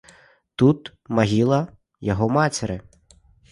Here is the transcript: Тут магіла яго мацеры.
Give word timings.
Тут 0.61 0.89
магіла 1.19 1.61
яго 2.11 2.33
мацеры. 2.41 2.81